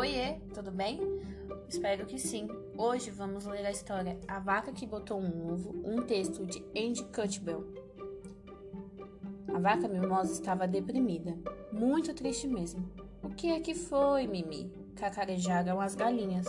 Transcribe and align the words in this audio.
Oiê, 0.00 0.38
tudo 0.54 0.70
bem? 0.70 0.98
Espero 1.68 2.06
que 2.06 2.18
sim. 2.18 2.48
Hoje 2.74 3.10
vamos 3.10 3.44
ler 3.44 3.66
a 3.66 3.70
história 3.70 4.18
A 4.26 4.38
Vaca 4.38 4.72
que 4.72 4.86
Botou 4.86 5.20
um 5.20 5.52
Ovo, 5.52 5.78
um 5.84 6.00
texto 6.00 6.46
de 6.46 6.64
Andy 6.74 7.04
Cutbell. 7.14 7.66
A 9.54 9.58
vaca 9.58 9.86
mimosa 9.86 10.32
estava 10.32 10.66
deprimida, 10.66 11.36
muito 11.70 12.14
triste 12.14 12.48
mesmo. 12.48 12.90
O 13.22 13.28
que 13.28 13.50
é 13.50 13.60
que 13.60 13.74
foi, 13.74 14.26
Mimi? 14.26 14.72
Cacarejaram 14.96 15.78
as 15.78 15.94
galinhas. 15.94 16.46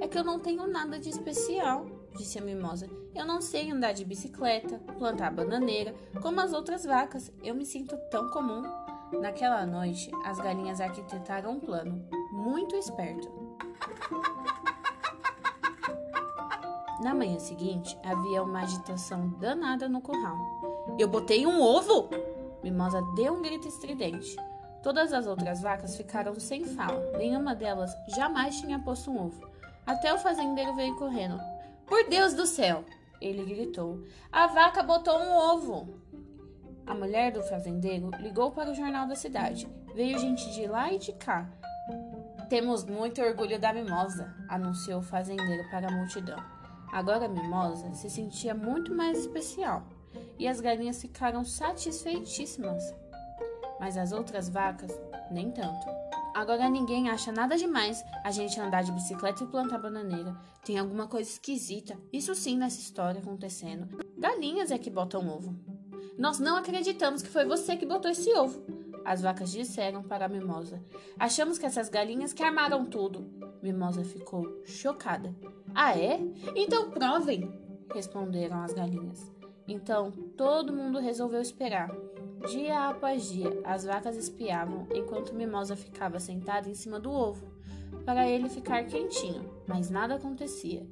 É 0.00 0.08
que 0.08 0.18
eu 0.18 0.24
não 0.24 0.40
tenho 0.40 0.66
nada 0.66 0.98
de 0.98 1.10
especial, 1.10 1.86
disse 2.16 2.40
a 2.40 2.42
mimosa. 2.42 2.90
Eu 3.14 3.24
não 3.24 3.40
sei 3.40 3.70
andar 3.70 3.92
de 3.92 4.04
bicicleta, 4.04 4.80
plantar 4.98 5.32
bananeira, 5.32 5.94
como 6.20 6.40
as 6.40 6.52
outras 6.52 6.84
vacas. 6.84 7.32
Eu 7.40 7.54
me 7.54 7.64
sinto 7.64 7.96
tão 8.10 8.28
comum. 8.30 8.64
Naquela 9.20 9.64
noite, 9.64 10.10
as 10.24 10.40
galinhas 10.40 10.80
arquitetaram 10.80 11.52
um 11.52 11.60
plano 11.60 12.19
muito 12.30 12.76
esperto. 12.76 13.30
Na 17.00 17.14
manhã 17.14 17.38
seguinte, 17.38 17.98
havia 18.04 18.42
uma 18.42 18.60
agitação 18.60 19.28
danada 19.38 19.88
no 19.88 20.00
curral. 20.00 20.36
Eu 20.98 21.08
botei 21.08 21.46
um 21.46 21.60
ovo! 21.60 22.10
Mimosa 22.62 23.00
deu 23.16 23.32
um 23.32 23.42
grito 23.42 23.66
estridente. 23.66 24.36
Todas 24.82 25.12
as 25.12 25.26
outras 25.26 25.62
vacas 25.62 25.96
ficaram 25.96 26.38
sem 26.38 26.64
fala. 26.64 27.16
Nenhuma 27.16 27.54
delas 27.54 27.90
jamais 28.08 28.60
tinha 28.60 28.78
posto 28.78 29.10
um 29.10 29.26
ovo. 29.26 29.48
Até 29.86 30.12
o 30.12 30.18
fazendeiro 30.18 30.74
veio 30.74 30.96
correndo. 30.96 31.40
Por 31.86 32.08
Deus 32.08 32.34
do 32.34 32.46
céu! 32.46 32.84
Ele 33.20 33.44
gritou. 33.44 34.02
A 34.30 34.46
vaca 34.46 34.82
botou 34.82 35.18
um 35.18 35.32
ovo! 35.32 36.00
A 36.86 36.94
mulher 36.94 37.32
do 37.32 37.42
fazendeiro 37.42 38.10
ligou 38.20 38.50
para 38.50 38.70
o 38.70 38.74
jornal 38.74 39.06
da 39.06 39.14
cidade. 39.14 39.68
Veio 39.94 40.18
gente 40.18 40.50
de 40.52 40.66
lá 40.66 40.92
e 40.92 40.98
de 40.98 41.12
cá. 41.12 41.48
Temos 42.50 42.82
muito 42.84 43.22
orgulho 43.22 43.60
da 43.60 43.72
mimosa, 43.72 44.34
anunciou 44.48 44.98
o 44.98 45.04
fazendeiro 45.04 45.70
para 45.70 45.86
a 45.86 45.92
multidão. 45.92 46.36
Agora 46.92 47.26
a 47.26 47.28
mimosa 47.28 47.94
se 47.94 48.10
sentia 48.10 48.52
muito 48.52 48.92
mais 48.92 49.20
especial 49.20 49.86
e 50.36 50.48
as 50.48 50.60
galinhas 50.60 51.00
ficaram 51.00 51.44
satisfeitíssimas. 51.44 52.82
Mas 53.78 53.96
as 53.96 54.10
outras 54.10 54.48
vacas, 54.48 54.90
nem 55.30 55.52
tanto. 55.52 55.86
Agora 56.34 56.68
ninguém 56.68 57.08
acha 57.08 57.30
nada 57.30 57.56
demais 57.56 58.02
a 58.24 58.32
gente 58.32 58.60
andar 58.60 58.82
de 58.82 58.90
bicicleta 58.90 59.44
e 59.44 59.46
plantar 59.46 59.78
bananeira. 59.78 60.36
Tem 60.64 60.76
alguma 60.76 61.06
coisa 61.06 61.30
esquisita, 61.30 61.96
isso 62.12 62.34
sim, 62.34 62.58
nessa 62.58 62.80
história 62.80 63.20
acontecendo. 63.20 63.86
Galinhas 64.18 64.72
é 64.72 64.78
que 64.78 64.90
botam 64.90 65.28
ovo. 65.28 65.54
Nós 66.18 66.40
não 66.40 66.56
acreditamos 66.56 67.22
que 67.22 67.28
foi 67.28 67.44
você 67.44 67.76
que 67.76 67.86
botou 67.86 68.10
esse 68.10 68.34
ovo. 68.34 68.79
As 69.04 69.22
vacas 69.22 69.50
disseram 69.50 70.02
para 70.02 70.26
a 70.26 70.28
Mimosa. 70.28 70.82
Achamos 71.18 71.58
que 71.58 71.66
essas 71.66 71.88
galinhas 71.88 72.32
que 72.32 72.42
armaram 72.42 72.84
tudo. 72.84 73.26
Mimosa 73.62 74.04
ficou 74.04 74.62
chocada. 74.64 75.34
Ah, 75.74 75.98
é? 75.98 76.20
Então 76.54 76.90
provem, 76.90 77.50
responderam 77.92 78.62
as 78.62 78.72
galinhas. 78.72 79.32
Então 79.66 80.10
todo 80.36 80.72
mundo 80.72 80.98
resolveu 80.98 81.40
esperar. 81.40 81.90
Dia 82.48 82.88
após 82.88 83.28
dia, 83.28 83.60
as 83.64 83.84
vacas 83.84 84.16
espiavam 84.16 84.86
enquanto 84.94 85.34
Mimosa 85.34 85.76
ficava 85.76 86.18
sentada 86.18 86.68
em 86.68 86.74
cima 86.74 86.98
do 86.98 87.10
ovo, 87.10 87.52
para 88.04 88.26
ele 88.26 88.48
ficar 88.48 88.84
quentinho, 88.84 89.44
mas 89.66 89.90
nada 89.90 90.14
acontecia. 90.14 90.86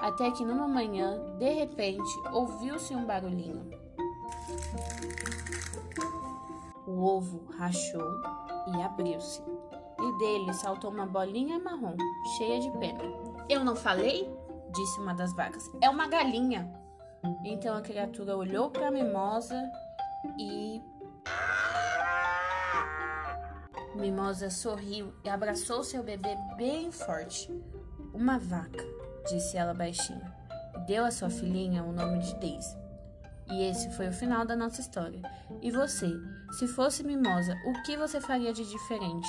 Até 0.00 0.30
que 0.30 0.44
numa 0.44 0.66
manhã, 0.66 1.36
de 1.38 1.50
repente, 1.50 2.10
ouviu-se 2.32 2.94
um 2.94 3.04
barulhinho. 3.04 3.70
O 7.02 7.04
ovo 7.04 7.48
rachou 7.58 8.22
e 8.68 8.80
abriu-se, 8.80 9.42
e 9.42 10.18
dele 10.18 10.54
saltou 10.54 10.88
uma 10.88 11.04
bolinha 11.04 11.58
marrom, 11.58 11.96
cheia 12.36 12.60
de 12.60 12.70
pena. 12.78 13.02
Eu 13.48 13.64
não 13.64 13.74
falei? 13.74 14.32
disse 14.72 15.00
uma 15.00 15.12
das 15.12 15.34
vacas. 15.34 15.68
É 15.82 15.90
uma 15.90 16.06
galinha. 16.06 16.72
Então 17.44 17.76
a 17.76 17.82
criatura 17.82 18.36
olhou 18.36 18.70
para 18.70 18.86
a 18.86 18.90
mimosa 18.92 19.60
e. 20.38 20.80
Mimosa 23.96 24.48
sorriu 24.48 25.12
e 25.24 25.28
abraçou 25.28 25.82
seu 25.82 26.04
bebê 26.04 26.36
bem 26.56 26.92
forte. 26.92 27.50
Uma 28.14 28.38
vaca, 28.38 28.84
disse 29.28 29.56
ela 29.56 29.74
baixinho, 29.74 30.22
e 30.76 30.86
deu 30.86 31.04
à 31.04 31.10
sua 31.10 31.30
filhinha 31.30 31.82
o 31.82 31.92
nome 31.92 32.20
de 32.20 32.32
Daisy. 32.36 32.81
E 33.52 33.64
esse 33.64 33.90
foi 33.90 34.08
o 34.08 34.12
final 34.12 34.46
da 34.46 34.56
nossa 34.56 34.80
história. 34.80 35.20
E 35.60 35.70
você, 35.70 36.10
se 36.58 36.66
fosse 36.66 37.04
mimosa, 37.04 37.54
o 37.66 37.82
que 37.82 37.98
você 37.98 38.18
faria 38.18 38.50
de 38.50 38.64
diferente? 38.64 39.28